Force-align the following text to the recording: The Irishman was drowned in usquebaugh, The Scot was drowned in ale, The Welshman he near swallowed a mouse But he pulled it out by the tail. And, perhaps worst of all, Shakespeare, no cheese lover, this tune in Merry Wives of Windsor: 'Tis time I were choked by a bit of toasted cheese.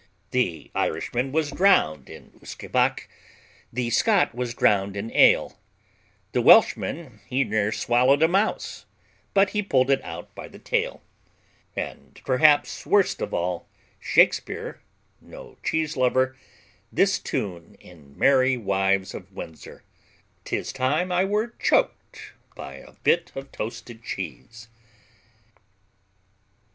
The 0.31 0.71
Irishman 0.73 1.31
was 1.31 1.51
drowned 1.51 2.09
in 2.09 2.31
usquebaugh, 2.41 3.01
The 3.71 3.91
Scot 3.91 4.33
was 4.33 4.55
drowned 4.55 4.97
in 4.97 5.11
ale, 5.11 5.59
The 6.31 6.41
Welshman 6.41 7.19
he 7.27 7.43
near 7.43 7.71
swallowed 7.71 8.23
a 8.23 8.27
mouse 8.27 8.87
But 9.35 9.51
he 9.51 9.61
pulled 9.61 9.91
it 9.91 10.01
out 10.03 10.33
by 10.33 10.47
the 10.47 10.57
tail. 10.57 11.03
And, 11.75 12.19
perhaps 12.25 12.83
worst 12.83 13.21
of 13.21 13.31
all, 13.31 13.67
Shakespeare, 13.99 14.81
no 15.21 15.57
cheese 15.63 15.95
lover, 15.95 16.35
this 16.91 17.19
tune 17.19 17.77
in 17.79 18.17
Merry 18.17 18.57
Wives 18.57 19.13
of 19.13 19.31
Windsor: 19.31 19.83
'Tis 20.45 20.73
time 20.73 21.11
I 21.11 21.25
were 21.25 21.49
choked 21.59 22.33
by 22.55 22.77
a 22.77 22.93
bit 23.03 23.31
of 23.35 23.51
toasted 23.51 24.03
cheese. 24.03 24.67